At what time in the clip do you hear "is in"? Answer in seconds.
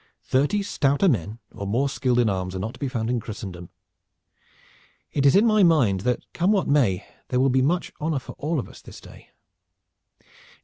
5.27-5.45